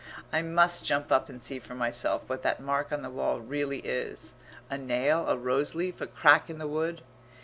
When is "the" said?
3.03-3.09, 6.57-6.67